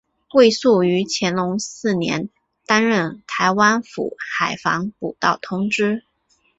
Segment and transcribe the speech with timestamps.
[0.33, 2.29] 魏素于乾隆四年
[2.65, 6.03] 担任台湾府海防补盗同知。